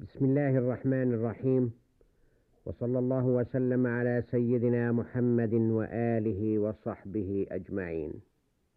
بسم 0.00 0.24
الله 0.24 0.58
الرحمن 0.58 1.14
الرحيم. 1.14 1.72
وصلى 2.66 2.98
الله 2.98 3.26
وسلم 3.26 3.86
على 3.86 4.24
سيدنا 4.30 4.92
محمد 4.92 5.54
وآله 5.54 6.58
وصحبه 6.58 7.46
أجمعين. 7.50 8.12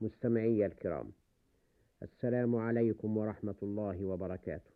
مستمعي 0.01 0.65
الكرام 0.65 1.11
السلام 2.03 2.55
عليكم 2.55 3.17
ورحمة 3.17 3.55
الله 3.63 4.05
وبركاته. 4.05 4.71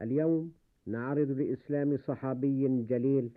اليوم 0.00 0.52
نعرض 0.86 1.30
لإسلام 1.30 1.96
صحابي 1.96 2.82
جليل. 2.82 3.30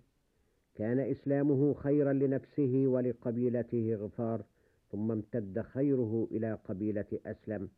كان 0.76 1.00
إسلامه 1.00 1.74
خيرا 1.74 2.14
لنفسه 2.14 2.84
ولقبيلته 2.88 3.96
غفار 3.96 4.44
ثم 4.92 5.12
امتد 5.12 5.62
خيره 5.62 6.28
إلى 6.32 6.54
قبيلة 6.54 7.20
أسلم. 7.26 7.70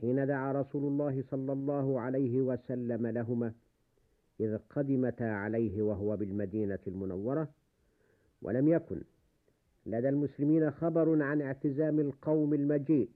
حين 0.00 0.26
دعا 0.26 0.52
رسول 0.52 0.84
الله 0.84 1.22
صلى 1.30 1.52
الله 1.52 2.00
عليه 2.00 2.40
وسلم 2.40 3.06
لهما 3.06 3.52
إذ 4.40 4.58
قدمتا 4.70 5.24
عليه 5.24 5.82
وهو 5.82 6.16
بالمدينة 6.16 6.78
المنورة 6.86 7.48
ولم 8.42 8.68
يكن. 8.68 9.02
لدى 9.86 10.08
المسلمين 10.08 10.70
خبر 10.70 11.22
عن 11.22 11.42
اعتزام 11.42 12.00
القوم 12.00 12.54
المجيء 12.54 13.08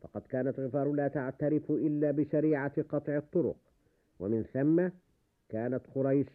فقد 0.00 0.22
كانت 0.22 0.60
غفار 0.60 0.92
لا 0.92 1.08
تعترف 1.08 1.70
إلا 1.70 2.10
بشريعة 2.10 2.82
قطع 2.82 3.16
الطرق 3.16 3.56
ومن 4.20 4.42
ثم 4.42 4.88
كانت 5.48 5.86
قريش 5.94 6.26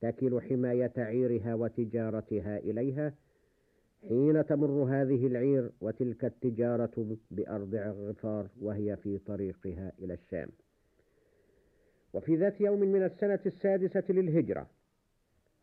تكل 0.00 0.40
حماية 0.40 0.92
عيرها 0.96 1.54
وتجارتها 1.54 2.58
إليها 2.58 3.14
حين 4.08 4.46
تمر 4.46 4.70
هذه 4.70 5.26
العير 5.26 5.70
وتلك 5.80 6.24
التجارة 6.24 7.16
بأرض 7.30 7.74
غفار 7.74 8.48
وهي 8.60 8.96
في 8.96 9.18
طريقها 9.18 9.92
إلى 9.98 10.14
الشام. 10.14 10.48
وفي 12.12 12.36
ذات 12.36 12.60
يوم 12.60 12.80
من 12.80 13.02
السنة 13.02 13.40
السادسة 13.46 14.04
للهجرة 14.08 14.66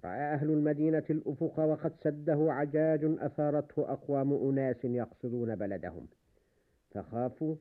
رأى 0.05 0.19
أهل 0.33 0.49
المدينة 0.49 1.03
الأفق 1.09 1.59
وقد 1.59 1.93
سده 2.03 2.53
عجاج 2.53 2.99
أثارته 3.03 3.91
أقوام 3.91 4.33
أناس 4.33 4.85
يقصدون 4.85 5.55
بلدهم. 5.55 6.07
فخافوا 6.91 7.55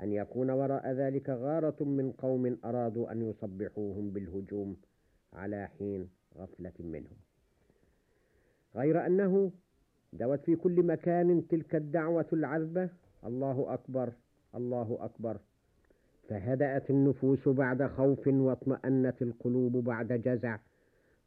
أن 0.00 0.12
يكون 0.12 0.50
وراء 0.50 0.92
ذلك 0.92 1.30
غارة 1.30 1.84
من 1.84 2.12
قوم 2.12 2.58
أرادوا 2.64 3.12
أن 3.12 3.22
يصبحوهم 3.30 4.10
بالهجوم 4.10 4.76
على 5.32 5.68
حين 5.78 6.08
غفلة 6.36 6.72
منهم. 6.78 7.16
غير 8.76 9.06
أنه 9.06 9.52
دوت 10.12 10.40
في 10.44 10.56
كل 10.56 10.82
مكان 10.82 11.48
تلك 11.48 11.74
الدعوة 11.74 12.26
العذبة. 12.32 12.90
الله 13.26 13.74
أكبر 13.74 14.12
الله 14.54 14.98
أكبر. 15.00 15.36
فهدأت 16.28 16.90
النفوس 16.90 17.48
بعد 17.48 17.86
خوف 17.86 18.26
واطمأنت 18.28 19.22
القلوب 19.22 19.72
بعد 19.72 20.12
جزع. 20.12 20.58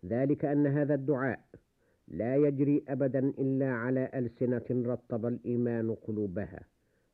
ذلك 0.05 0.45
أن 0.45 0.67
هذا 0.67 0.94
الدعاء 0.94 1.39
لا 2.07 2.35
يجري 2.35 2.83
أبدا 2.88 3.19
إلا 3.19 3.72
على 3.72 4.09
ألسنة 4.13 4.91
رطب 4.94 5.25
الإيمان 5.25 5.95
قلوبها 5.95 6.59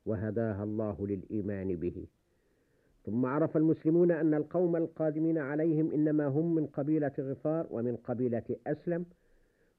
وهداها 0.06 0.64
الله 0.64 1.08
للإيمان 1.08 1.76
به. 1.76 2.08
ثم 3.06 3.26
عرف 3.26 3.58
المسلمون 3.58 4.12
أن 4.12 4.34
القوم 4.34 4.76
القادمين 4.76 5.38
عليهم 5.38 5.92
إنما 5.92 6.28
هم 6.28 6.56
من 6.56 6.66
قبيلة 6.66 7.12
غفار 7.20 7.68
ومن 7.72 7.96
قبيلة 7.96 8.44
أسلم 8.68 9.06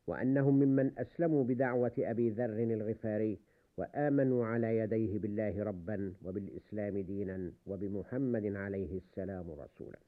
وأنهم 0.06 0.54
ممن 0.54 0.98
أسلموا 0.98 1.44
بدعوة 1.44 1.92
أبي 1.98 2.30
ذر 2.30 2.62
الغفاري 2.62 3.38
وآمنوا 3.76 4.46
على 4.46 4.78
يديه 4.78 5.18
بالله 5.18 5.64
ربا 5.64 6.14
وبالإسلام 6.24 6.98
دينا 6.98 7.52
وبمحمد 7.66 8.56
عليه 8.56 8.98
السلام 8.98 9.50
رسولا. 9.50 9.98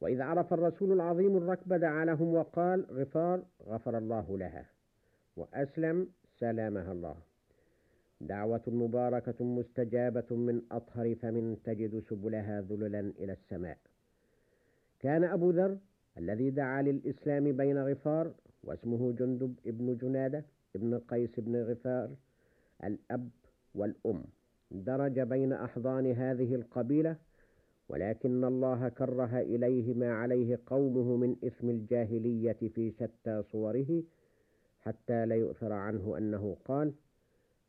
وإذ 0.00 0.20
عرف 0.20 0.52
الرسول 0.52 0.92
العظيم 0.92 1.36
الركب 1.36 1.72
دعا 1.72 2.04
لهم 2.04 2.34
وقال 2.34 2.86
غفار 2.90 3.42
غفر 3.66 3.98
الله 3.98 4.38
لها. 4.38 4.66
وأسلم 5.36 6.08
سلامها 6.40 6.92
الله. 6.92 7.16
دعوة 8.20 8.62
مباركة 8.66 9.44
مستجابة 9.44 10.36
من 10.36 10.62
أطهر 10.72 11.14
فمن 11.14 11.62
تجد 11.64 12.02
سبلها 12.10 12.60
ذللا 12.60 13.00
إلى 13.00 13.32
السماء. 13.32 13.78
كان 15.00 15.24
أبو 15.24 15.50
ذر 15.50 15.78
الذي 16.18 16.50
دعا 16.50 16.82
للإسلام 16.82 17.52
بين 17.56 17.78
غفار 17.78 18.34
واسمه 18.64 19.12
جندب 19.12 19.54
ابن 19.66 19.96
جنادة 19.96 20.44
ابن 20.76 20.98
قيس 20.98 21.40
بن 21.40 21.56
غفار 21.56 22.10
الأب 22.84 23.30
والأم. 23.74 24.24
درج 24.70 25.20
بين 25.20 25.52
أحضان 25.52 26.12
هذه 26.12 26.54
القبيلة 26.54 27.16
ولكن 27.88 28.44
الله 28.44 28.88
كره 28.88 29.38
إليه 29.40 29.94
ما 29.94 30.12
عليه 30.14 30.60
قومه 30.66 31.16
من 31.16 31.36
إثم 31.44 31.70
الجاهلية 31.70 32.52
في 32.74 32.90
شتى 32.90 33.42
صوره 33.52 34.02
حتى 34.80 35.26
لا 35.26 35.34
يؤثر 35.34 35.72
عنه 35.72 36.18
أنه 36.18 36.56
قال 36.64 36.92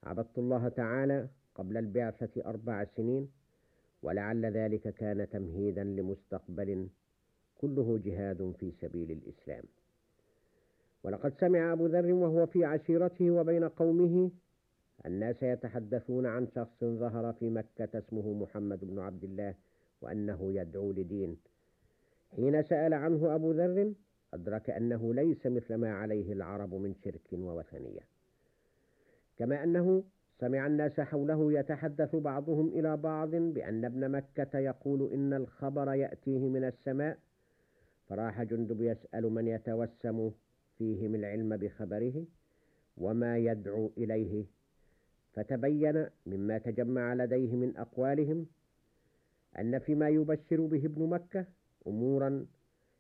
عبدت 0.03 0.37
الله 0.37 0.69
تعالى 0.69 1.27
قبل 1.55 1.77
البعثة 1.77 2.45
أربع 2.45 2.85
سنين 2.97 3.29
ولعل 4.03 4.45
ذلك 4.45 4.93
كان 4.93 5.29
تمهيدا 5.29 5.83
لمستقبل 5.83 6.87
كله 7.61 7.99
جهاد 8.05 8.53
في 8.59 8.71
سبيل 8.81 9.11
الإسلام. 9.11 9.63
ولقد 11.03 11.33
سمع 11.39 11.73
أبو 11.73 11.85
ذر 11.85 12.13
وهو 12.13 12.45
في 12.45 12.65
عشيرته 12.65 13.31
وبين 13.31 13.63
قومه 13.63 14.31
الناس 15.05 15.43
يتحدثون 15.43 16.25
عن 16.25 16.47
شخص 16.55 16.83
ظهر 16.83 17.33
في 17.33 17.49
مكة 17.49 17.97
اسمه 17.97 18.33
محمد 18.33 18.85
بن 18.85 18.99
عبد 18.99 19.23
الله 19.23 19.55
وأنه 20.01 20.53
يدعو 20.53 20.91
لدين. 20.91 21.37
حين 22.35 22.63
سأل 22.63 22.93
عنه 22.93 23.35
أبو 23.35 23.51
ذر 23.51 23.93
أدرك 24.33 24.69
أنه 24.69 25.13
ليس 25.13 25.45
مثل 25.45 25.75
ما 25.75 25.93
عليه 25.93 26.33
العرب 26.33 26.73
من 26.73 26.95
شرك 26.95 27.33
ووثنية. 27.33 28.01
كما 29.37 29.63
أنه 29.63 30.03
سمع 30.39 30.67
الناس 30.67 30.99
حوله 30.99 31.53
يتحدث 31.53 32.15
بعضهم 32.15 32.67
إلى 32.67 32.97
بعض 32.97 33.29
بأن 33.35 33.85
ابن 33.85 34.11
مكة 34.11 34.59
يقول 34.59 35.11
إن 35.13 35.33
الخبر 35.33 35.93
يأتيه 35.93 36.49
من 36.49 36.63
السماء 36.63 37.17
فراح 38.09 38.43
جندب 38.43 38.81
يسأل 38.81 39.23
من 39.23 39.47
يتوسم 39.47 40.31
فيهم 40.77 41.15
العلم 41.15 41.57
بخبره 41.57 42.25
وما 42.97 43.37
يدعو 43.37 43.91
إليه 43.97 44.45
فتبين 45.33 46.07
مما 46.25 46.57
تجمع 46.57 47.13
لديه 47.13 47.55
من 47.55 47.77
أقوالهم 47.77 48.45
أن 49.59 49.79
فيما 49.79 50.09
يبشر 50.09 50.61
به 50.61 50.85
ابن 50.85 51.09
مكة 51.09 51.45
أمورا 51.87 52.45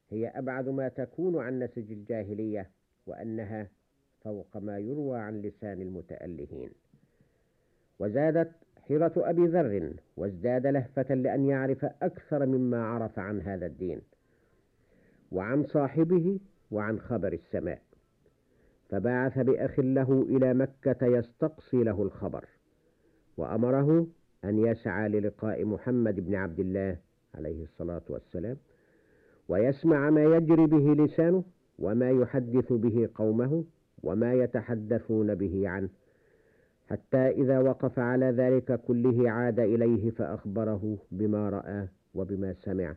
هي 0.09 0.27
أبعد 0.27 0.69
ما 0.69 0.87
تكون 0.87 1.37
عن 1.39 1.59
نسج 1.59 1.91
الجاهلية 1.91 2.69
وأنها 3.07 3.67
فوق 4.21 4.57
ما 4.57 4.79
يروى 4.79 5.19
عن 5.19 5.41
لسان 5.41 5.81
المتألهين. 5.81 6.69
وزادت 7.99 8.51
حيرة 8.87 9.13
أبي 9.17 9.45
ذر 9.45 9.93
وازداد 10.17 10.67
لهفة 10.67 11.15
لأن 11.15 11.45
يعرف 11.45 11.85
أكثر 11.85 12.45
مما 12.45 12.85
عرف 12.85 13.19
عن 13.19 13.41
هذا 13.41 13.65
الدين. 13.65 14.01
وعن 15.35 15.63
صاحبه 15.63 16.39
وعن 16.71 16.99
خبر 16.99 17.33
السماء. 17.33 17.81
فبعث 18.89 19.39
بأخ 19.39 19.79
له 19.79 20.21
إلى 20.29 20.53
مكة 20.53 21.05
يستقصي 21.05 21.83
له 21.83 22.03
الخبر 22.03 22.45
وأمره 23.37 24.07
أن 24.45 24.59
يسعى 24.59 25.09
للقاء 25.09 25.65
محمد 25.65 26.19
بن 26.19 26.35
عبد 26.35 26.59
الله 26.59 26.97
عليه 27.35 27.63
الصلاة 27.63 28.01
والسلام 28.09 28.57
ويسمع 29.49 30.09
ما 30.09 30.23
يجري 30.23 30.65
به 30.65 31.03
لسانه 31.03 31.43
وما 31.79 32.11
يحدث 32.11 32.73
به 32.73 33.09
قومه 33.15 33.63
وما 34.03 34.33
يتحدثون 34.33 35.35
به 35.35 35.69
عنه 35.69 35.89
حتى 36.89 37.17
إذا 37.17 37.59
وقف 37.59 37.99
على 37.99 38.25
ذلك 38.25 38.81
كله 38.81 39.29
عاد 39.31 39.59
إليه 39.59 40.11
فأخبره 40.11 40.97
بما 41.11 41.49
رأى 41.49 41.87
وبما 42.13 42.53
سمع 42.53 42.95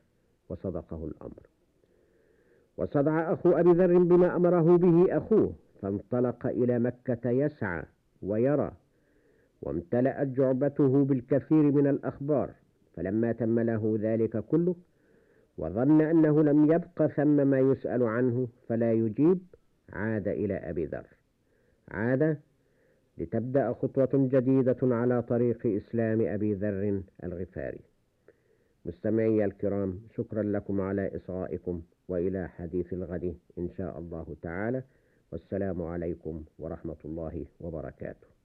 وصدقه 0.48 1.04
الأمر. 1.04 1.58
وصدع 2.78 3.33
أخو 3.33 3.51
أبي 3.51 3.72
ذر 3.72 3.98
بما 3.98 4.36
أمره 4.36 4.77
به 4.77 5.16
أخوه 5.16 5.53
فانطلق 5.83 6.47
إلى 6.47 6.78
مكة 6.78 7.30
يسعى 7.30 7.83
ويرى 8.22 8.72
وامتلأت 9.63 10.28
جعبته 10.28 11.04
بالكثير 11.04 11.63
من 11.63 11.86
الأخبار 11.86 12.51
فلما 12.97 13.33
تم 13.33 13.60
له 13.60 13.98
ذلك 14.01 14.45
كله 14.45 14.75
وظن 15.59 16.01
أنه 16.01 16.42
لم 16.42 16.72
يبق 16.72 17.07
ثم 17.07 17.47
ما 17.47 17.59
يسأل 17.59 18.03
عنه 18.03 18.48
فلا 18.69 18.92
يجيب 18.92 19.39
عاد 19.92 20.28
إلى 20.28 20.54
أبي 20.54 20.84
ذر. 20.84 21.07
عاد 21.89 22.39
لتبدأ 23.19 23.72
خطوة 23.72 24.10
جديدة 24.15 24.77
على 24.83 25.22
طريق 25.22 25.66
إسلام 25.66 26.21
أبي 26.21 26.54
ذر 26.54 27.03
الغفاري. 27.24 27.81
مستمعي 28.84 29.45
الكرام 29.45 30.01
شكرا 30.16 30.42
لكم 30.42 30.81
على 30.81 31.16
إصغائكم. 31.16 31.83
وإلى 32.09 32.49
حديث 32.49 32.93
الغد 32.93 33.37
إن 33.59 33.69
شاء 33.77 33.99
الله 33.99 34.37
تعالى. 34.43 34.83
والسلام 35.33 35.83
عليكم 35.83 36.45
ورحمة 36.59 36.97
الله 37.05 37.47
وبركاته. 37.60 38.37